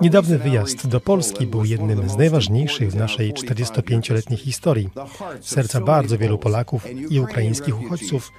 Niedawny 0.00 0.38
wyjazd 0.38 0.86
do 0.86 1.00
Polski 1.00 1.46
był 1.46 1.64
jednym 1.64 2.08
z 2.08 2.16
najważniejszych 2.16 2.90
w 2.90 2.96
naszej 2.96 3.32
45-letniej 3.34 4.38
historii. 4.38 4.88
Serca 5.40 5.80
bardzo 5.80 6.18
wielu 6.18 6.38
Polaków 6.38 6.86
i 7.10 7.20
ukraińskich 7.20 7.80
uchodźców 7.80 8.32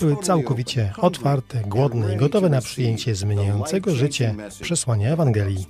były 0.00 0.16
całkowicie 0.16 0.92
otwarte, 0.98 1.62
głodne 1.66 2.14
i 2.14 2.16
gotowe 2.16 2.48
na 2.48 2.60
przyjęcie 2.60 3.14
zmieniającego 3.14 3.94
życie 3.94 4.34
przesłania 4.60 5.12
Ewangelii. 5.12 5.66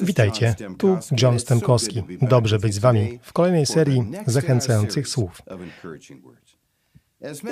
Witajcie, 0.00 0.54
tu 0.78 0.98
John 1.22 1.38
Stemkowski. 1.38 2.02
Dobrze 2.22 2.58
być 2.58 2.74
z 2.74 2.78
Wami 2.78 3.18
w 3.22 3.32
kolejnej 3.32 3.66
serii 3.66 4.02
zachęcających 4.26 5.08
słów. 5.08 5.42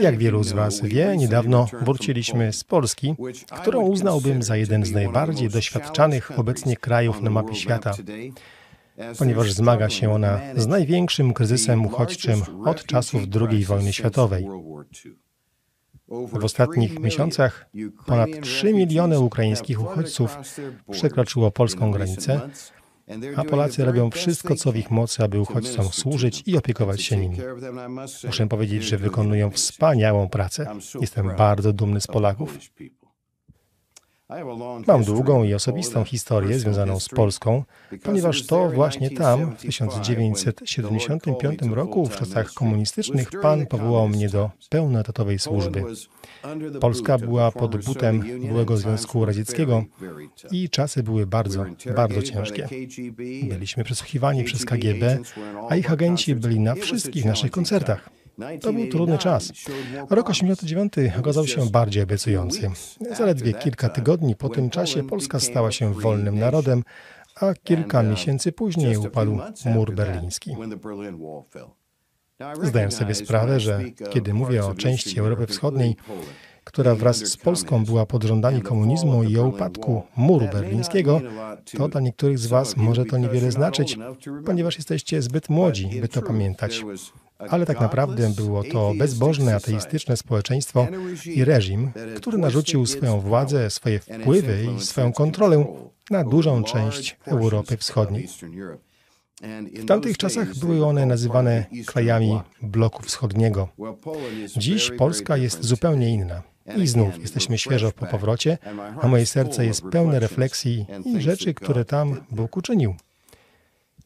Jak 0.01 0.19
wielu 0.19 0.43
z 0.43 0.53
Was 0.53 0.81
wie, 0.81 1.17
niedawno 1.17 1.67
wróciliśmy 1.83 2.53
z 2.53 2.65
Polski, 2.65 3.15
którą 3.61 3.81
uznałbym 3.81 4.43
za 4.43 4.57
jeden 4.57 4.85
z 4.85 4.93
najbardziej 4.93 5.49
doświadczanych 5.49 6.39
obecnie 6.39 6.77
krajów 6.77 7.23
na 7.23 7.31
mapie 7.31 7.55
świata, 7.55 7.95
ponieważ 9.19 9.53
zmaga 9.53 9.91
się 9.91 10.13
ona 10.13 10.41
z 10.57 10.67
największym 10.67 11.33
kryzysem 11.33 11.87
uchodźczym 11.87 12.43
od 12.65 12.87
czasów 12.87 13.23
II 13.51 13.65
wojny 13.65 13.93
światowej. 13.93 14.47
W 16.11 16.45
ostatnich 16.45 17.01
miesiącach 17.01 17.67
ponad 18.07 18.29
3 18.43 18.75
miliony 18.75 19.21
ukraińskich 19.21 19.83
uchodźców 19.83 20.39
przekroczyło 20.91 21.51
polską 21.51 21.91
granicę, 21.91 22.41
a 23.37 23.45
Polacy 23.45 23.85
robią 23.85 24.11
wszystko, 24.11 24.55
co 24.55 24.73
w 24.73 24.77
ich 24.77 24.91
mocy, 24.91 25.25
aby 25.25 25.41
uchodźcom 25.41 25.85
służyć 25.89 26.43
i 26.47 26.57
opiekować 26.57 27.03
się 27.03 27.17
nimi. 27.17 27.37
Muszę 28.27 28.47
powiedzieć, 28.47 28.83
że 28.83 28.99
wykonują 28.99 29.51
wspaniałą 29.51 30.29
pracę. 30.29 30.67
Jestem 31.01 31.37
bardzo 31.37 31.73
dumny 31.73 32.01
z 32.01 32.07
Polaków. 32.07 32.59
Mam 34.87 35.05
długą 35.05 35.45
i 35.45 35.55
osobistą 35.55 36.05
historię 36.05 36.59
związaną 36.59 37.01
z 37.01 37.09
Polską, 37.09 37.65
ponieważ 38.03 38.47
to 38.47 38.71
właśnie 38.71 39.11
tam, 39.11 39.57
w 39.57 39.61
1975 39.61 41.63
roku, 41.63 42.07
w 42.07 42.17
czasach 42.17 42.53
komunistycznych, 42.53 43.31
Pan 43.43 43.67
powołał 43.67 44.09
mnie 44.09 44.29
do 44.29 44.51
pełnoetatowej 44.69 45.39
służby. 45.39 45.85
Polska 46.81 47.19
była 47.19 47.53
pod 47.53 47.85
butem 47.85 48.25
byłego 48.49 48.77
Związku 48.77 49.25
Radzieckiego 49.25 49.85
i 50.51 50.71
czasy 50.71 51.03
były 51.03 51.27
bardzo, 51.27 51.65
bardzo 51.97 52.23
ciężkie. 52.23 52.69
Byliśmy 53.49 53.85
przesłuchiwani 53.85 54.45
przez 54.45 54.65
KGB, 54.65 55.19
a 55.69 55.77
ich 55.77 55.93
agenci 55.93 56.35
byli 56.35 56.61
na 56.61 56.75
wszystkich 56.75 57.25
naszych 57.25 57.51
koncertach. 57.51 58.20
To 58.61 58.73
był 58.73 58.89
trudny 58.89 59.19
czas. 59.19 59.53
Rok 60.11 60.31
89 60.31 60.93
okazał 61.19 61.47
się 61.47 61.71
bardziej 61.71 62.03
obiecujący. 62.03 62.71
Zaledwie 63.19 63.55
kilka 63.55 63.89
tygodni 63.89 64.37
po 64.37 64.49
tym 64.49 64.71
czasie 64.71 65.03
Polska 65.03 65.41
stała 65.41 65.73
się 65.73 65.95
wolnym 65.95 66.39
narodem, 66.39 66.83
a 67.41 67.55
kilka 67.55 68.03
miesięcy 68.03 68.53
później 68.53 68.97
upadł 68.97 69.39
mur 69.65 69.95
berliński. 69.95 70.57
Zdaję 72.63 72.91
sobie 72.91 73.15
sprawę, 73.15 73.61
że 73.61 73.81
kiedy 74.11 74.35
mówię 74.35 74.65
o 74.65 74.75
części 74.75 75.21
Europy 75.21 75.47
Wschodniej, 75.47 75.97
która 76.65 76.95
wraz 76.95 77.17
z 77.17 77.37
Polską 77.37 77.85
była 77.85 78.07
pod 78.07 78.25
rządami 78.25 78.63
komunizmu 78.63 79.23
i 79.23 79.39
o 79.39 79.47
upadku 79.47 80.03
muru 80.17 80.47
berlińskiego, 80.53 81.21
to 81.77 81.89
dla 81.89 82.01
niektórych 82.01 82.39
z 82.39 82.47
Was 82.47 82.77
może 82.77 83.05
to 83.05 83.19
niewiele 83.19 83.51
znaczyć, 83.51 83.99
ponieważ 84.47 84.77
jesteście 84.77 85.23
zbyt 85.23 85.49
młodzi, 85.49 86.01
by 86.01 86.09
to 86.09 86.23
pamiętać 86.23 86.85
ale 87.49 87.67
tak 87.67 87.81
naprawdę 87.81 88.31
było 88.37 88.65
to 88.65 88.93
bezbożne, 88.99 89.55
ateistyczne 89.55 90.17
społeczeństwo 90.17 90.87
i 91.25 91.45
reżim, 91.45 91.93
który 92.17 92.39
narzucił 92.39 92.87
swoją 92.87 93.21
władzę, 93.21 93.71
swoje 93.71 93.99
wpływy 93.99 94.67
i 94.77 94.81
swoją 94.81 95.13
kontrolę 95.13 95.65
na 96.11 96.25
dużą 96.25 96.65
część 96.65 97.17
Europy 97.27 97.77
Wschodniej. 97.77 98.29
W 99.75 99.87
tamtych 99.87 100.19
czasach 100.19 100.57
były 100.57 100.87
one 100.87 101.07
nazywane 101.07 101.65
krajami 101.87 102.41
bloku 102.63 103.03
wschodniego. 103.03 103.69
Dziś 104.57 104.91
Polska 104.99 105.37
jest 105.37 105.65
zupełnie 105.65 106.11
inna. 106.11 106.43
I 106.77 106.87
znów 106.87 107.19
jesteśmy 107.19 107.59
świeżo 107.59 107.93
po 107.93 108.07
powrocie, 108.07 108.59
a 109.01 109.09
moje 109.09 109.27
serce 109.27 109.67
jest 109.67 109.83
pełne 109.93 110.21
refleksji 110.21 110.87
i 111.05 111.21
rzeczy, 111.21 111.55
które 111.55 111.85
tam 111.85 112.21
Bóg 112.31 112.57
uczynił. 112.57 112.95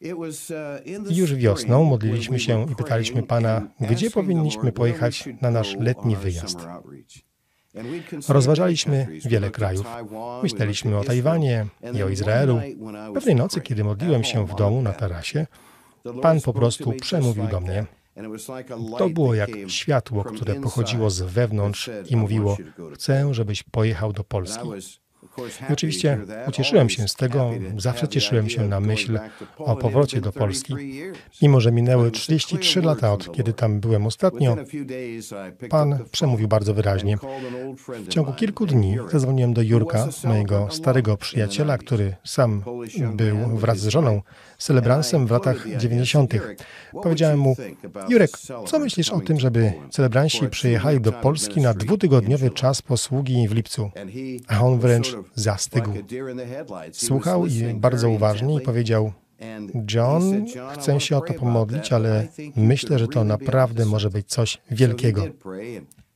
Uh, 0.01 1.17
już 1.17 1.35
wiosną 1.35 1.83
modliliśmy 1.83 2.39
się 2.39 2.65
i 2.71 2.75
pytaliśmy 2.75 3.23
Pana, 3.23 3.67
gdzie 3.79 4.11
powinniśmy 4.11 4.71
pojechać 4.71 5.29
na 5.41 5.51
nasz 5.51 5.75
letni 5.79 6.15
wyjazd. 6.15 6.57
Rozważaliśmy 8.29 9.07
wiele 9.25 9.51
krajów. 9.51 9.85
Myśleliśmy 10.43 10.97
o 10.97 11.03
Tajwanie 11.03 11.65
i 11.93 12.03
o 12.03 12.09
Izraelu. 12.09 12.61
Pewnej 13.13 13.35
nocy, 13.35 13.61
kiedy 13.61 13.83
modliłem 13.83 14.23
się 14.23 14.47
w 14.47 14.55
domu 14.55 14.81
na 14.81 14.93
tarasie, 14.93 15.47
Pan 16.21 16.41
po 16.41 16.53
prostu 16.53 16.93
przemówił 16.93 17.47
do 17.47 17.59
mnie. 17.59 17.85
To 18.97 19.09
było 19.09 19.33
jak 19.33 19.49
światło, 19.67 20.23
które 20.23 20.55
pochodziło 20.55 21.09
z 21.09 21.21
wewnątrz 21.21 21.89
i 22.09 22.15
mówiło: 22.15 22.57
Chcę, 22.93 23.33
żebyś 23.33 23.63
pojechał 23.63 24.13
do 24.13 24.23
Polski. 24.23 24.67
I 25.69 25.73
oczywiście 25.73 26.19
ucieszyłem 26.47 26.89
się 26.89 27.07
z 27.07 27.15
tego, 27.15 27.51
zawsze 27.77 28.07
cieszyłem 28.07 28.49
się 28.49 28.67
na 28.67 28.79
myśl 28.79 29.19
o 29.57 29.75
powrocie 29.75 30.21
do 30.21 30.31
Polski. 30.31 30.75
Mimo, 31.41 31.61
że 31.61 31.71
minęły 31.71 32.11
33 32.11 32.81
lata 32.81 33.13
od 33.13 33.31
kiedy 33.31 33.53
tam 33.53 33.79
byłem 33.79 34.07
ostatnio, 34.07 34.57
Pan 35.69 35.99
przemówił 36.11 36.47
bardzo 36.47 36.73
wyraźnie. 36.73 37.17
W 37.87 38.07
ciągu 38.07 38.33
kilku 38.33 38.65
dni 38.65 38.97
zadzwoniłem 39.11 39.53
do 39.53 39.61
Jurka, 39.61 40.07
mojego 40.23 40.67
starego 40.71 41.17
przyjaciela, 41.17 41.77
który 41.77 42.15
sam 42.23 42.63
był 43.15 43.37
wraz 43.57 43.79
z 43.79 43.87
żoną 43.87 44.21
celebransem 44.57 45.27
w 45.27 45.31
latach 45.31 45.67
90. 45.77 46.33
Powiedziałem 47.03 47.39
mu, 47.39 47.55
Jurek, 48.09 48.31
co 48.67 48.79
myślisz 48.79 49.09
o 49.09 49.21
tym, 49.21 49.39
żeby 49.39 49.73
celebranci 49.89 50.47
przyjechali 50.49 51.01
do 51.01 51.11
Polski 51.11 51.61
na 51.61 51.73
dwutygodniowy 51.73 52.49
czas 52.49 52.81
posługi 52.81 53.47
w 53.47 53.51
lipcu? 53.51 53.91
A 54.47 54.61
on 54.61 54.79
wręcz 54.79 55.14
zastygł. 55.35 55.91
Słuchał 56.91 57.45
i 57.45 57.73
bardzo 57.73 58.09
uważnie 58.09 58.55
i 58.55 58.61
powiedział, 58.61 59.11
John, 59.93 60.45
chcę 60.73 60.99
się 60.99 61.17
o 61.17 61.21
to 61.21 61.33
pomodlić, 61.33 61.93
ale 61.93 62.27
myślę, 62.55 62.99
że 62.99 63.07
to 63.07 63.23
naprawdę 63.23 63.85
może 63.85 64.09
być 64.09 64.27
coś 64.27 64.61
wielkiego. 64.71 65.27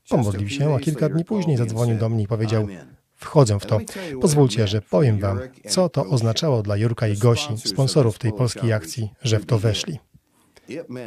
Pomodlił 0.10 0.50
się, 0.50 0.76
a 0.76 0.80
kilka 0.80 1.10
dni 1.10 1.26
później 1.26 1.58
zadzwonił 1.58 1.98
do 1.98 2.10
mnie 2.10 2.24
i 2.24 2.28
powiedział, 2.28 2.68
wchodzę 3.16 3.60
w 3.60 3.66
to. 3.66 3.80
Pozwólcie, 4.22 4.68
że 4.68 4.82
powiem 4.82 5.20
Wam, 5.20 5.40
co 5.68 5.90
to 5.90 6.06
oznaczało 6.06 6.62
dla 6.62 6.78
Jurka 6.78 7.08
i 7.08 7.18
Gosi, 7.18 7.58
sponsorów 7.58 8.20
tej 8.20 8.34
polskiej 8.34 8.74
akcji, 8.74 9.10
że 9.24 9.40
w 9.40 9.46
to 9.46 9.60
weszli. 9.60 10.00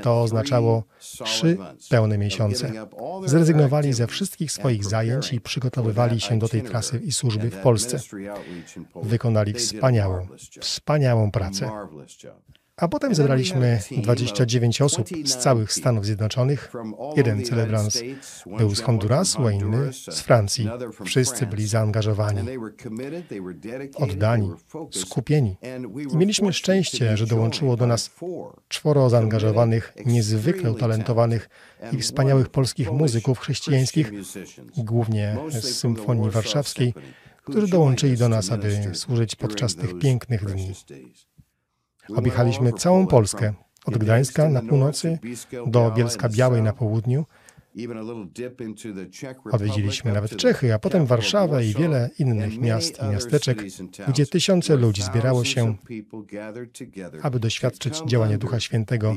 To 0.03 0.23
oznaczało 0.23 0.85
trzy 1.25 1.57
pełne 1.91 2.19
miesiące. 2.19 2.73
Zrezygnowali 3.25 3.93
ze 3.93 4.07
wszystkich 4.07 4.53
swoich 4.53 4.85
zajęć 4.85 5.33
i 5.33 5.41
przygotowywali 5.41 6.21
się 6.21 6.39
do 6.39 6.49
tej 6.49 6.63
trasy 6.63 6.99
i 6.99 7.13
służby 7.13 7.51
w 7.51 7.57
Polsce. 7.57 7.99
Wykonali 9.03 9.53
wspaniałą, 9.53 10.27
wspaniałą 10.61 11.31
pracę. 11.31 11.71
A 12.77 12.89
potem 12.89 13.15
zebraliśmy 13.15 13.81
29 13.97 14.83
osób 14.83 15.09
z 15.25 15.37
całych 15.37 15.73
Stanów 15.73 16.07
Zjednoczonych. 16.07 16.73
Jeden 17.17 17.45
celebrans 17.45 18.03
był 18.59 18.75
z 18.75 18.81
Hondurasu, 18.81 19.47
a 19.47 19.53
inny 19.53 19.93
z 19.93 20.21
Francji. 20.21 20.69
Wszyscy 21.05 21.47
byli 21.47 21.67
zaangażowani, 21.67 22.41
oddani, 23.95 24.51
skupieni. 24.91 25.57
I 26.13 26.17
mieliśmy 26.17 26.53
szczęście, 26.53 27.17
że 27.17 27.27
dołączyło 27.27 27.77
do 27.77 27.87
nas 27.87 28.11
czworo 28.69 29.11
zaangażowanych, 29.11 29.93
niezwykle 30.07 30.73
utalentowanych 30.73 31.49
i 31.93 31.99
wspaniałych 31.99 32.49
polskich 32.49 32.93
muzyków 32.93 33.39
chrześcijańskich, 33.39 34.13
głównie 34.77 35.37
z 35.49 35.65
Symfonii 35.65 36.31
Warszawskiej, 36.31 36.95
którzy 37.45 37.69
dołączyli 37.69 38.17
do 38.17 38.29
nas, 38.29 38.53
aby 38.53 38.91
służyć 38.93 39.37
podczas 39.37 39.75
tych 39.75 39.99
pięknych 39.99 40.45
dni. 40.45 40.73
Objechaliśmy 42.09 42.73
całą 42.73 43.07
Polskę, 43.07 43.53
od 43.85 43.99
Gdańska 43.99 44.49
na 44.49 44.63
północy 44.63 45.19
do 45.67 45.91
Bielska 45.91 46.29
Białej 46.29 46.63
na 46.63 46.73
południu. 46.73 47.25
Odwiedziliśmy 49.53 50.13
nawet 50.13 50.37
Czechy, 50.37 50.75
a 50.75 50.79
potem 50.79 51.07
Warszawę 51.07 51.67
i 51.67 51.75
wiele 51.75 52.11
innych 52.19 52.59
miast 52.59 53.03
i 53.03 53.07
miasteczek, 53.07 53.63
gdzie 54.09 54.27
tysiące 54.27 54.77
ludzi 54.77 55.03
zbierało 55.03 55.45
się, 55.45 55.75
aby 57.23 57.41
doświadczyć 57.41 58.03
działania 58.07 58.39
Ducha 58.39 58.61
Świętego 58.61 59.15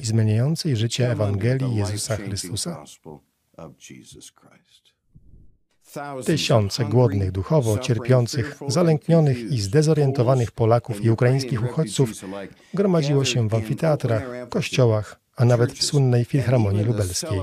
i 0.00 0.06
zmieniającej 0.06 0.76
życie 0.76 1.10
Ewangelii 1.10 1.76
Jezusa 1.76 2.16
Chrystusa. 2.16 2.84
Tysiące 6.26 6.84
głodnych 6.84 7.32
duchowo, 7.32 7.78
cierpiących, 7.78 8.58
zalęknionych 8.68 9.38
i 9.38 9.60
zdezorientowanych 9.60 10.50
Polaków 10.50 11.04
i 11.04 11.10
ukraińskich 11.10 11.64
uchodźców 11.64 12.10
gromadziło 12.74 13.24
się 13.24 13.48
w 13.48 13.54
amfiteatrach, 13.54 14.48
kościołach, 14.48 15.20
a 15.36 15.44
nawet 15.44 15.72
w 15.72 15.84
słynnej 15.84 16.24
Filharmonii 16.24 16.84
Lubelskiej. 16.84 17.40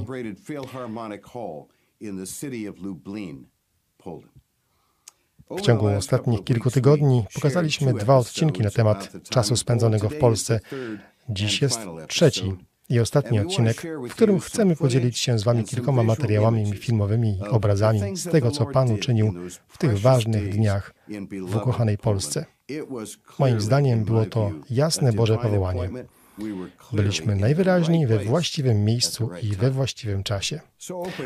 W 5.50 5.62
ciągu 5.62 5.88
ostatnich 5.88 6.44
kilku 6.44 6.72
tygodni 6.72 7.26
pokazaliśmy 7.34 7.94
dwa 7.94 8.18
odcinki 8.18 8.62
na 8.62 8.70
temat 8.70 9.12
czasu 9.30 9.56
spędzonego 9.56 10.10
w 10.10 10.16
Polsce. 10.16 10.60
Dziś 11.30 11.62
jest 11.62 11.80
trzeci 12.08 12.56
i 12.90 13.00
ostatni 13.00 13.40
odcinek, 13.40 13.84
w 14.10 14.12
którym 14.12 14.40
chcemy 14.40 14.76
podzielić 14.76 15.18
się 15.18 15.40
z 15.40 15.44
Wami 15.44 15.64
kilkoma 15.64 16.04
materiałami 16.04 16.74
filmowymi 16.74 17.38
i 17.38 17.48
obrazami 17.48 18.18
z 18.18 18.24
tego, 18.24 18.52
co 18.52 18.66
Pan 18.66 18.92
uczynił 18.92 19.34
w 19.68 19.78
tych 19.78 20.00
ważnych 20.00 20.50
dniach 20.50 20.94
w 21.48 21.56
ukochanej 21.56 21.98
Polsce. 21.98 22.46
Moim 23.40 23.62
zdaniem 23.62 24.04
było 24.04 24.26
to 24.26 24.52
jasne 24.70 25.14
Boże 25.14 25.38
powołanie. 25.38 25.90
Byliśmy 26.94 27.36
najwyraźniej 27.36 28.08
we 28.08 28.20
właściwym 28.20 28.86
miejscu 28.86 29.30
i 29.42 29.48
we 29.48 29.72
właściwym 29.72 30.24
czasie. 30.24 30.60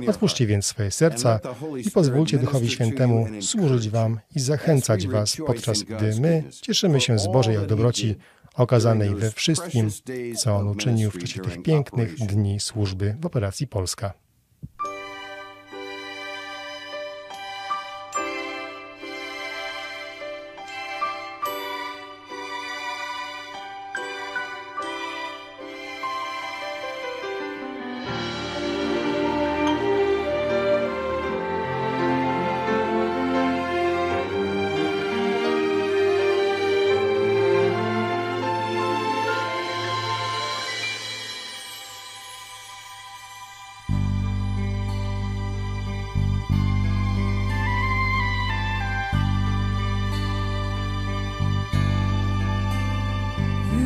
Otwórzcie 0.07 0.47
więc 0.47 0.65
swoje 0.65 0.91
serca 0.91 1.39
i 1.85 1.91
pozwólcie 1.91 2.37
Duchowi 2.37 2.69
Świętemu 2.69 3.27
służyć 3.41 3.89
Wam 3.89 4.19
i 4.35 4.39
zachęcać 4.39 5.07
Was, 5.07 5.37
podczas 5.47 5.83
gdy 5.83 6.21
my 6.21 6.43
cieszymy 6.61 7.01
się 7.01 7.19
z 7.19 7.27
Bożej 7.27 7.57
dobroci 7.67 8.15
okazanej 8.53 9.15
we 9.15 9.31
wszystkim, 9.31 9.89
co 10.37 10.55
On 10.55 10.67
uczynił 10.67 11.11
w 11.11 11.17
czasie 11.17 11.41
tych 11.41 11.61
pięknych 11.63 12.15
dni 12.15 12.59
służby 12.59 13.15
w 13.19 13.25
operacji 13.25 13.67
Polska. 13.67 14.13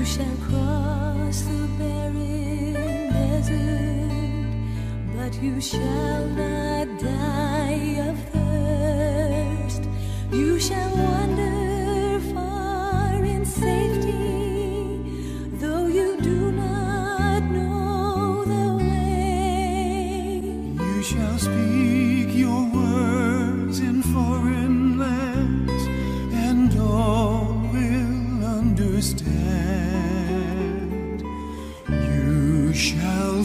You 0.08 0.14
shall 0.14 0.38
cross 0.50 1.42
the 1.42 1.68
barren 1.78 2.74
desert, 3.12 4.48
but 5.18 5.34
you 5.44 5.60
shall 5.60 6.26
not 6.28 6.88
die 6.98 8.00
of 8.08 8.18
thirst. 8.32 9.84
You 10.32 10.60
shall 10.62 10.96
wander 10.96 12.22
far 12.34 13.22
in 13.22 13.46
safety, 13.46 15.04
though 15.60 15.88
you 15.88 16.16
do 16.22 16.54
not 16.54 17.44
know 17.44 18.46
the 18.46 18.78
way. 18.78 20.42
You 20.80 21.04
shall 21.04 21.38
speak. 21.38 21.97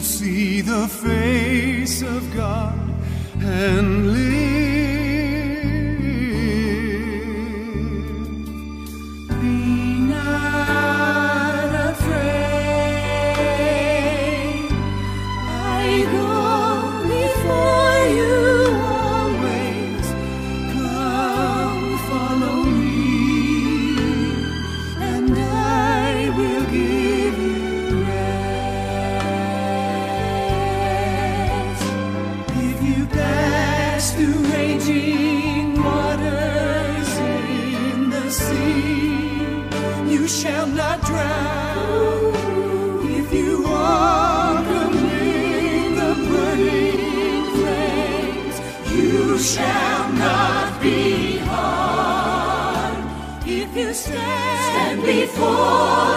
see 0.03 0.59
the 0.59 0.85
face 0.87 2.01
of 2.01 2.35
God 2.35 2.77
and 3.39 4.11
live. 4.11 4.52
我 55.45 56.12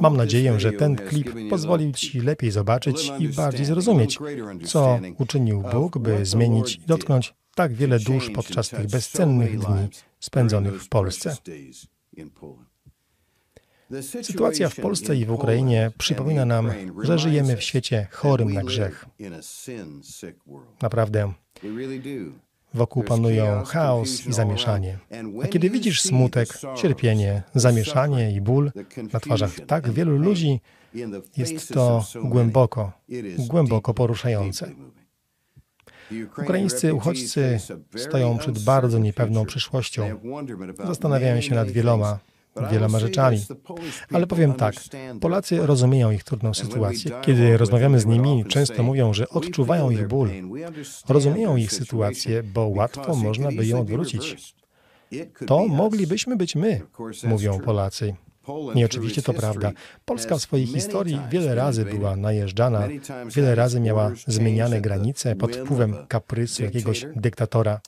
Mam 0.00 0.16
nadzieję, 0.16 0.60
że 0.60 0.72
ten 0.72 0.96
klip 0.96 1.30
pozwolił 1.50 1.92
Ci 1.92 2.20
lepiej 2.20 2.50
zobaczyć 2.50 3.12
i 3.18 3.28
bardziej 3.28 3.66
zrozumieć, 3.66 4.18
co 4.64 5.00
uczynił 5.18 5.62
Bóg, 5.72 5.98
by 5.98 6.26
zmienić 6.26 6.76
i 6.76 6.80
dotknąć 6.86 7.34
tak 7.54 7.72
wiele 7.72 7.98
dusz 7.98 8.30
podczas 8.30 8.68
tych 8.68 8.86
bezcennych 8.86 9.58
dni 9.58 9.88
spędzonych 10.20 10.82
w 10.82 10.88
Polsce. 10.88 11.36
Sytuacja 14.22 14.68
w 14.68 14.76
Polsce 14.76 15.16
i 15.16 15.24
w 15.24 15.30
Ukrainie 15.30 15.90
przypomina 15.98 16.44
nam, 16.44 16.70
że 17.02 17.18
żyjemy 17.18 17.56
w 17.56 17.62
świecie 17.62 18.06
chorym 18.10 18.52
na 18.52 18.62
grzech. 18.62 19.06
Naprawdę. 20.82 21.32
Wokół 22.74 23.02
panują 23.02 23.64
chaos 23.64 24.26
i 24.26 24.32
zamieszanie. 24.32 24.98
A 25.42 25.46
kiedy 25.46 25.70
widzisz 25.70 26.02
smutek, 26.02 26.48
cierpienie, 26.76 27.42
zamieszanie 27.54 28.32
i 28.32 28.40
ból 28.40 28.72
na 29.12 29.20
twarzach 29.20 29.52
tak 29.66 29.90
wielu 29.90 30.16
ludzi, 30.16 30.60
jest 31.36 31.74
to 31.74 32.04
głęboko, 32.24 32.92
głęboko 33.38 33.94
poruszające. 33.94 34.70
Ukraińscy 36.42 36.94
uchodźcy 36.94 37.58
stoją 37.96 38.38
przed 38.38 38.58
bardzo 38.58 38.98
niepewną 38.98 39.44
przyszłością. 39.44 40.20
Zastanawiają 40.86 41.40
się 41.40 41.54
nad 41.54 41.70
wieloma, 41.70 42.18
wieloma 42.70 42.98
rzeczami. 42.98 43.44
Ale 44.12 44.26
powiem 44.26 44.54
tak, 44.54 44.74
Polacy 45.20 45.66
rozumieją 45.66 46.10
ich 46.10 46.24
trudną 46.24 46.54
sytuację. 46.54 47.10
Kiedy 47.22 47.56
rozmawiamy 47.56 48.00
z 48.00 48.06
nimi, 48.06 48.44
często 48.48 48.82
mówią, 48.82 49.12
że 49.12 49.28
odczuwają 49.28 49.90
ich 49.90 50.08
ból. 50.08 50.30
Rozumieją 51.08 51.56
ich 51.56 51.72
sytuację, 51.72 52.42
bo 52.42 52.66
łatwo 52.66 53.16
można 53.16 53.52
by 53.52 53.66
ją 53.66 53.80
odwrócić. 53.80 54.54
To 55.46 55.66
moglibyśmy 55.66 56.36
być 56.36 56.56
my, 56.56 56.80
mówią 57.24 57.60
Polacy. 57.60 58.14
I 58.74 58.84
oczywiście 58.84 59.22
to 59.22 59.34
prawda. 59.34 59.72
Polska 60.04 60.36
w 60.36 60.40
swojej 60.40 60.66
historii 60.66 61.20
wiele 61.30 61.54
razy 61.54 61.84
była 61.84 62.16
najeżdżana, 62.16 62.88
wiele 63.36 63.54
razy 63.54 63.80
miała 63.80 64.12
zmieniane 64.26 64.80
granice 64.80 65.36
pod 65.36 65.56
wpływem 65.56 65.96
kaprysu 66.08 66.62
jakiegoś 66.62 67.06
dyktatora. 67.16 67.80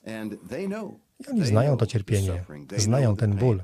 I 1.20 1.30
oni 1.30 1.46
znają 1.46 1.76
to 1.76 1.86
cierpienie, 1.86 2.44
znają 2.76 3.16
ten 3.16 3.36
ból 3.36 3.62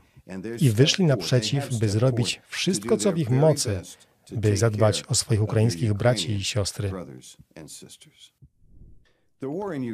i 0.60 0.70
wyszli 0.70 1.04
naprzeciw, 1.04 1.78
by 1.78 1.88
zrobić 1.88 2.40
wszystko, 2.48 2.96
co 2.96 3.12
w 3.12 3.18
ich 3.18 3.30
mocy, 3.30 3.80
by 4.32 4.56
zadbać 4.56 5.04
o 5.08 5.14
swoich 5.14 5.42
ukraińskich 5.42 5.94
braci 5.94 6.32
i 6.32 6.44
siostry. 6.44 6.90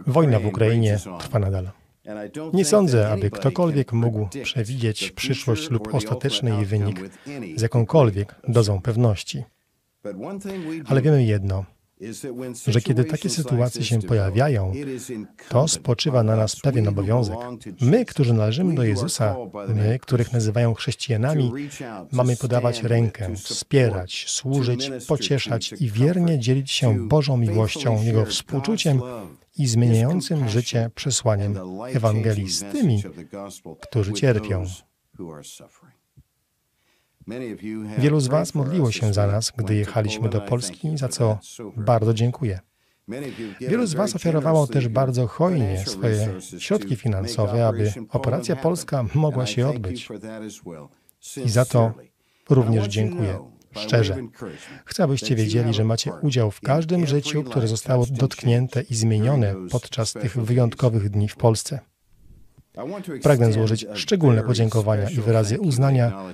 Wojna 0.07 0.41
w 0.41 0.47
Ukrainie 0.47 0.99
trwa 1.19 1.39
nadal. 1.39 1.71
Nie 2.53 2.65
sądzę, 2.65 3.09
aby 3.09 3.31
ktokolwiek 3.31 3.93
mógł 3.93 4.29
przewidzieć 4.43 5.11
przyszłość 5.11 5.71
lub 5.71 5.95
ostateczny 5.95 6.51
jej 6.51 6.67
wynik 6.67 7.01
z 7.57 7.63
jakąkolwiek 7.63 8.35
dozą 8.49 8.83
pewności. 8.83 9.45
Ale 10.87 11.03
wiemy 11.03 11.25
jedno, 11.25 11.65
że 12.67 12.81
kiedy 12.81 13.05
takie 13.05 13.31
sytuacje 13.31 13.85
się 13.85 14.03
pojawiają, 14.03 14.73
to 15.49 15.69
spoczywa 15.69 16.23
na 16.23 16.37
nas 16.37 16.61
pewien 16.61 16.89
obowiązek. 16.89 17.37
My, 17.81 18.05
którzy 18.05 18.35
należymy 18.35 18.75
do 18.75 18.85
Jezusa, 18.85 19.37
my, 19.69 19.99
których 19.99 20.33
nazywają 20.33 20.75
chrześcijanami, 20.75 21.53
mamy 22.13 22.37
podawać 22.37 22.83
rękę, 22.83 23.37
wspierać, 23.37 24.25
służyć, 24.29 24.91
pocieszać 25.09 25.75
i 25.81 25.91
wiernie 25.91 26.39
dzielić 26.39 26.73
się 26.73 27.09
Bożą 27.09 27.37
miłością, 27.37 28.03
Jego 28.03 28.27
współczuciem 28.27 29.01
i 29.59 29.67
zmieniającym 29.67 30.49
życie 30.49 30.91
przesłaniem 30.95 31.59
Ewangelii 31.87 32.51
z 32.51 32.65
tymi, 32.73 33.03
którzy 33.81 34.13
cierpią. 34.13 34.65
Wielu 37.99 38.21
z 38.21 38.29
Was 38.29 38.55
modliło 38.55 38.93
się 38.93 39.15
za 39.15 39.27
nas, 39.27 39.53
gdy 39.57 39.75
jechaliśmy 39.75 40.29
do 40.29 40.41
Polski, 40.41 40.99
za 40.99 41.09
co 41.09 41.39
bardzo 41.77 42.15
dziękuję. 42.15 42.61
Wielu 43.61 43.87
z 43.87 43.95
Was 43.95 44.17
ofiarowało 44.17 44.67
też 44.67 44.89
bardzo 44.89 45.27
hojnie 45.27 45.85
swoje 45.87 46.41
środki 46.59 46.97
finansowe, 46.97 47.67
aby 47.67 47.93
operacja 48.09 48.57
polska 48.57 49.05
mogła 49.15 49.47
się 49.47 49.69
odbyć. 49.69 50.09
I 51.45 51.51
za 51.51 51.65
to 51.65 51.95
również 52.51 52.87
dziękuję. 52.87 53.39
Szczerze. 53.77 54.17
Chcę, 54.85 55.05
abyście 55.05 55.37
wiedzieli, 55.37 55.75
że 55.75 55.85
macie 55.85 56.13
udział 56.23 56.51
w 56.51 56.61
każdym 56.61 57.07
życiu, 57.07 57.45
które 57.45 57.69
zostało 57.69 58.07
dotknięte 58.11 58.83
i 58.83 58.95
zmienione 58.95 59.55
podczas 59.71 60.13
tych 60.13 60.37
wyjątkowych 60.37 61.11
dni 61.11 61.29
w 61.29 61.37
Polsce. 61.37 61.81
Pragnę 63.23 63.53
złożyć 63.53 63.87
szczególne 63.95 64.43
podziękowania 64.43 65.11
i 65.11 65.15
wyrazy 65.15 65.61
uznania 65.61 66.33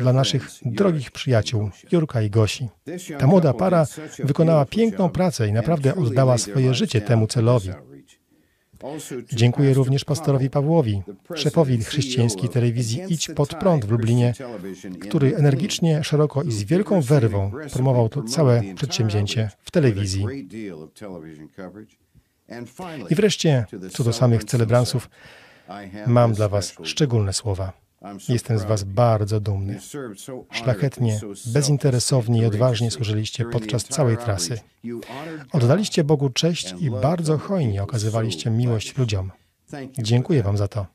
dla 0.00 0.12
naszych 0.12 0.50
drogich 0.64 1.10
przyjaciół 1.10 1.70
Jurka 1.92 2.22
i 2.22 2.30
Gosi. 2.30 2.68
Ta 3.18 3.26
młoda 3.26 3.54
para 3.54 3.86
wykonała 4.18 4.64
piękną 4.64 5.08
pracę 5.08 5.48
i 5.48 5.52
naprawdę 5.52 5.94
oddała 5.94 6.38
swoje 6.38 6.74
życie 6.74 7.00
temu 7.00 7.26
celowi. 7.26 7.70
Dziękuję 9.32 9.74
również 9.74 10.04
pastorowi 10.04 10.50
Pawłowi, 10.50 11.02
szefowi 11.34 11.78
chrześcijańskiej 11.78 12.48
telewizji 12.48 13.00
Idź 13.08 13.28
pod 13.28 13.54
prąd 13.54 13.84
w 13.84 13.90
Lublinie, 13.90 14.32
który 15.00 15.36
energicznie, 15.36 16.04
szeroko 16.04 16.42
i 16.42 16.52
z 16.52 16.64
wielką 16.64 17.00
werwą 17.00 17.52
promował 17.72 18.08
to 18.08 18.22
całe 18.22 18.62
przedsięwzięcie 18.74 19.50
w 19.58 19.70
telewizji. 19.70 20.26
I 23.10 23.14
wreszcie, 23.14 23.66
co 23.90 24.04
do 24.04 24.12
samych 24.12 24.44
celebransów, 24.44 25.10
mam 26.06 26.32
dla 26.32 26.48
Was 26.48 26.74
szczególne 26.82 27.32
słowa. 27.32 27.72
Jestem 28.28 28.58
z 28.58 28.64
Was 28.64 28.84
bardzo 28.84 29.40
dumny. 29.40 29.80
Szlachetnie, 30.52 31.20
bezinteresownie 31.46 32.42
i 32.42 32.46
odważnie 32.46 32.90
służyliście 32.90 33.44
podczas 33.44 33.84
całej 33.84 34.16
trasy. 34.16 34.60
Oddaliście 35.52 36.04
Bogu 36.04 36.30
cześć 36.30 36.74
i 36.80 36.90
bardzo 36.90 37.38
hojnie 37.38 37.82
okazywaliście 37.82 38.50
miłość 38.50 38.96
ludziom. 38.96 39.30
Dziękuję 39.98 40.42
Wam 40.42 40.56
za 40.56 40.68
to. 40.68 40.86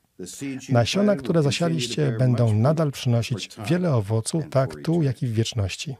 Nasiona, 0.68 1.16
które 1.16 1.42
zasialiście, 1.42 2.12
będą 2.18 2.54
nadal 2.54 2.92
przynosić 2.92 3.50
wiele 3.68 3.94
owoców, 3.94 4.44
tak 4.50 4.74
tu, 4.84 5.02
jak 5.02 5.22
i 5.22 5.26
w 5.26 5.32
wieczności. 5.32 5.96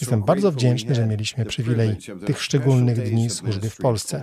Jestem 0.00 0.22
bardzo 0.22 0.52
wdzięczny, 0.52 0.94
że 0.94 1.06
mieliśmy 1.06 1.44
przywilej 1.44 1.96
tych 2.26 2.42
szczególnych 2.42 3.02
dni 3.02 3.30
służby 3.30 3.70
w 3.70 3.76
Polsce. 3.76 4.22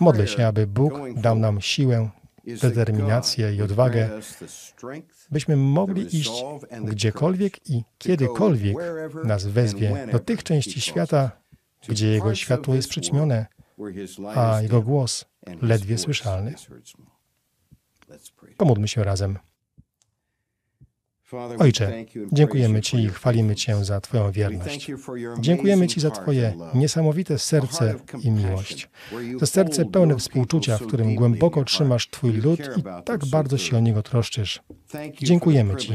Modlę 0.00 0.26
się, 0.26 0.46
aby 0.46 0.66
Bóg 0.66 0.92
dał 1.16 1.38
nam 1.38 1.60
siłę 1.60 2.10
determinację 2.62 3.54
i 3.54 3.62
odwagę, 3.62 4.10
byśmy 5.30 5.56
mogli 5.56 6.16
iść 6.16 6.44
gdziekolwiek 6.84 7.70
i 7.70 7.84
kiedykolwiek 7.98 8.76
nas 9.24 9.46
wezwie 9.46 10.06
do 10.12 10.18
tych 10.18 10.42
części 10.42 10.80
świata, 10.80 11.30
gdzie 11.88 12.08
Jego 12.08 12.34
światło 12.34 12.74
jest 12.74 12.88
przyćmione, 12.88 13.46
a 14.34 14.62
Jego 14.62 14.82
głos 14.82 15.24
ledwie 15.62 15.98
słyszalny. 15.98 16.54
Pomódlmy 18.56 18.88
się 18.88 19.04
razem. 19.04 19.38
Ojcze, 21.58 22.04
dziękujemy 22.32 22.80
Ci 22.80 22.96
i 22.96 23.08
chwalimy 23.08 23.54
Cię 23.56 23.84
za 23.84 24.00
Twoją 24.00 24.32
wierność. 24.32 24.90
Dziękujemy 25.40 25.88
Ci 25.88 26.00
za 26.00 26.10
Twoje 26.10 26.52
niesamowite 26.74 27.38
serce 27.38 27.94
i 28.22 28.30
miłość. 28.30 28.90
Za 29.40 29.46
serce 29.46 29.84
pełne 29.84 30.16
współczucia, 30.16 30.78
w 30.78 30.86
którym 30.86 31.14
głęboko 31.14 31.64
trzymasz 31.64 32.10
Twój 32.10 32.32
lud 32.32 32.60
i 32.76 32.82
tak 33.04 33.26
bardzo 33.26 33.58
się 33.58 33.76
o 33.76 33.80
niego 33.80 34.02
troszczysz. 34.02 34.62
Dziękujemy 35.22 35.76
Ci 35.76 35.92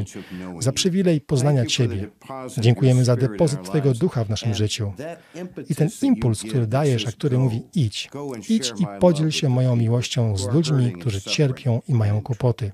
za 0.60 0.72
przywilej 0.72 1.22
poznania 1.22 1.66
Ciebie. 1.66 2.10
Dziękujemy 2.58 3.06
za 3.06 3.16
depozyt 3.16 3.64
Twojego 3.64 3.94
ducha 3.94 4.24
w 4.24 4.30
naszym 4.30 4.54
życiu. 4.54 4.94
I 5.70 5.76
ten 5.76 5.90
impuls, 6.02 6.44
który 6.44 6.68
dajesz, 6.68 7.08
a 7.08 7.12
który 7.12 7.38
mówi 7.38 7.64
idź, 7.76 8.10
idź 8.50 8.74
i 8.80 8.86
podziel 9.00 9.32
się 9.32 9.50
moją 9.50 9.76
miłością 9.76 10.38
z 10.38 10.54
ludźmi, 10.54 10.92
którzy 10.92 11.22
cierpią 11.22 11.82
i 11.88 11.94
mają 11.94 12.22
kłopoty. 12.22 12.72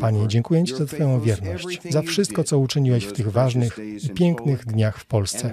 Panie, 0.00 0.28
dziękuję 0.28 0.64
Ci 0.64 0.76
za 0.76 0.86
Twoją 0.86 1.20
wierność, 1.20 1.80
za 1.90 2.02
wszystko, 2.02 2.44
co 2.44 2.58
uczyniłeś 2.58 3.04
w 3.04 3.12
tych 3.12 3.32
ważnych 3.32 3.78
i 4.04 4.10
pięknych 4.10 4.64
dniach 4.64 4.98
w 4.98 5.06
Polsce. 5.06 5.52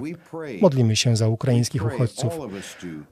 Modlimy 0.60 0.96
się 0.96 1.16
za 1.16 1.28
ukraińskich 1.28 1.86
uchodźców. 1.86 2.32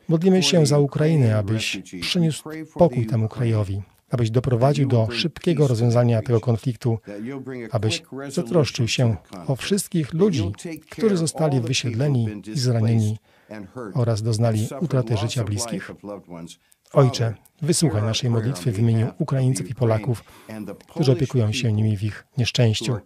Modlimy 0.08 0.42
się 0.42 0.66
za 0.66 0.78
Ukrainę, 0.78 1.38
abyś 1.38 1.82
przyniósł 2.00 2.48
pokój 2.74 3.06
temu 3.06 3.28
krajowi, 3.28 3.82
abyś 4.10 4.30
doprowadził 4.30 4.88
do 4.88 5.08
szybkiego 5.10 5.68
rozwiązania 5.68 6.22
tego 6.22 6.40
konfliktu, 6.40 6.98
abyś 7.70 8.02
zatroszczył 8.28 8.88
się 8.88 9.16
o 9.46 9.56
wszystkich 9.56 10.12
ludzi, 10.12 10.52
którzy 10.90 11.16
zostali 11.16 11.60
wysiedleni 11.60 12.28
i 12.46 12.58
zranieni 12.58 13.18
oraz 13.94 14.22
doznali 14.22 14.68
utraty 14.80 15.16
życia 15.16 15.44
bliskich. 15.44 15.90
Ojcze, 16.92 17.34
wysłuchaj 17.62 18.02
naszej 18.02 18.30
modlitwy 18.30 18.72
w 18.72 18.78
imieniu 18.78 19.12
Ukraińców 19.18 19.70
i 19.70 19.74
Polaków, 19.74 20.24
którzy 20.88 21.12
opiekują 21.12 21.52
się 21.52 21.72
nimi 21.72 21.96
w 21.96 22.02
ich 22.02 22.26
nieszczęściu. 22.38 22.96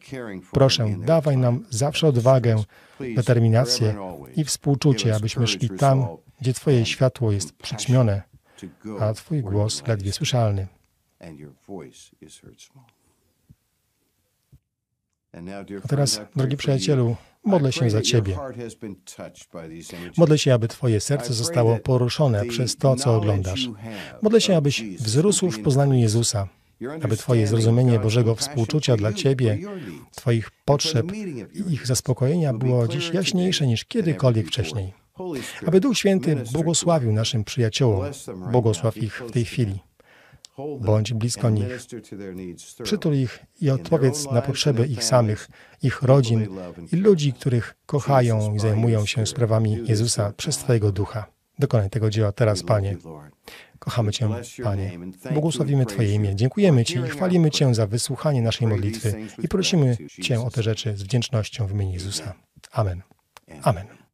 Proszę, 0.52 0.97
dawaj 0.99 1.37
nam 1.37 1.64
zawsze 1.71 2.07
odwagę, 2.07 2.57
determinację 3.14 3.95
i 4.37 4.45
współczucie, 4.45 5.16
abyśmy 5.16 5.47
szli 5.47 5.71
tam, 5.71 6.07
gdzie 6.40 6.52
Twoje 6.52 6.87
światło 6.87 7.33
jest 7.33 7.52
przyćmione, 7.52 8.23
a 9.00 9.14
Twój 9.14 9.43
głos 9.43 9.87
ledwie 9.87 10.12
słyszalny. 10.12 10.66
A 15.85 15.88
teraz, 15.88 16.21
drogi 16.37 16.57
przyjacielu, 16.57 17.16
modlę 17.47 17.73
się 17.73 17.91
za 17.91 18.03
Ciebie. 18.03 18.38
Modlę 20.17 20.38
się, 20.38 20.55
aby 20.55 20.69
Twoje 20.69 21.00
serce 21.00 21.35
zostało 21.35 21.79
poruszone 21.79 22.45
przez 22.45 22.76
to, 22.76 22.97
co 22.97 23.17
oglądasz. 23.17 23.69
Modlę 24.23 24.41
się, 24.41 24.57
abyś 24.57 24.83
wzrósł 24.83 25.50
w 25.50 25.62
poznaniu 25.62 25.95
Jezusa, 25.95 26.49
aby 27.03 27.17
Twoje 27.17 27.47
zrozumienie 27.47 27.99
Bożego 27.99 28.35
współczucia 28.35 28.97
dla 28.97 29.12
Ciebie, 29.12 29.59
Twoich 30.15 30.50
potrzeb 30.65 31.12
i 31.55 31.73
ich 31.73 31.87
zaspokojenia 31.87 32.55
było 32.55 32.88
dziś 32.88 33.11
jaśniejsze 33.15 33.67
niż 33.67 33.85
kiedykolwiek 33.85 34.47
wcześniej. 34.47 34.93
Aby 35.67 35.81
Duch 35.81 35.99
Święty 35.99 36.37
błogosławił 36.53 37.12
naszym 37.12 37.45
przyjaciołom, 37.45 38.05
błogosław 38.53 38.97
ich 38.97 39.23
w 39.29 39.31
tej 39.31 39.45
chwili. 39.45 39.86
Bądź 40.81 41.15
blisko 41.15 41.51
nich. 41.51 41.67
Przytul 42.83 43.15
ich 43.15 43.39
i 43.61 43.71
odpowiedz 43.71 44.31
na 44.31 44.43
potrzeby 44.43 44.87
ich 44.87 45.05
samych, 45.05 45.49
ich 45.83 46.03
rodzin 46.03 46.49
i 46.93 46.97
ludzi, 46.97 47.33
których 47.33 47.77
kochają 47.87 48.55
i 48.55 48.59
zajmują 48.59 49.07
się 49.07 49.27
sprawami 49.27 49.79
Jezusa 49.85 50.33
przez 50.37 50.59
Twojego 50.59 50.93
ducha. 50.93 51.27
Dokonaj 51.59 51.91
tego 51.91 52.11
dzieła 52.11 52.33
teraz, 52.33 52.63
Panie. 52.63 52.97
Kochamy 53.79 54.13
Cię, 54.13 54.29
Panie. 54.63 54.99
Błogosławimy 55.33 55.87
Twoje 55.87 56.15
imię. 56.15 56.37
Dziękujemy 56.37 56.85
Ci 56.85 56.99
i 56.99 57.03
chwalimy 57.03 57.51
Cię 57.51 57.75
za 57.75 57.87
wysłuchanie 57.87 58.42
naszej 58.42 58.66
modlitwy 58.66 59.14
i 59.42 59.49
prosimy 59.49 59.97
Cię 60.23 60.40
o 60.40 60.51
te 60.51 60.62
rzeczy 60.62 60.97
z 60.97 61.03
wdzięcznością 61.03 61.66
w 61.66 61.71
imieniu 61.71 61.92
Jezusa. 61.92 62.35
Amen. 62.73 63.03
Amen. 63.62 64.06